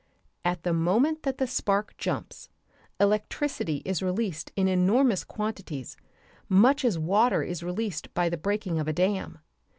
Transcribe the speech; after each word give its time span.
At 0.43 0.63
the 0.63 0.73
moment 0.73 1.21
that 1.21 1.37
the 1.37 1.45
spark 1.45 1.95
jumps, 1.99 2.49
electricity 2.99 3.83
is 3.85 4.01
released 4.01 4.51
in 4.55 4.67
enormous 4.67 5.23
quantities 5.23 5.95
much 6.49 6.83
as 6.83 6.97
water 6.97 7.43
is 7.43 7.61
released 7.61 8.11
by 8.15 8.27
the 8.27 8.35
breaking 8.35 8.79
of 8.79 8.87
a 8.87 8.93
dam. 8.93 9.37